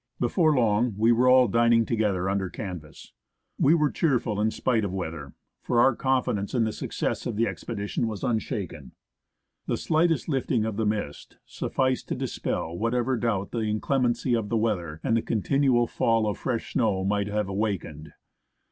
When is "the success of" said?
6.63-7.35